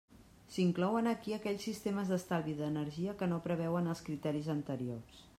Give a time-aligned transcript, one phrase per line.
[0.53, 5.21] S'inclouen aquí aquells sistemes d'estalvi d'energia que no preveuen els criteris anteriors.